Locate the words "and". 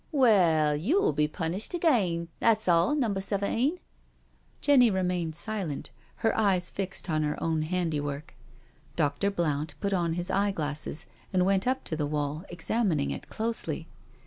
11.31-11.45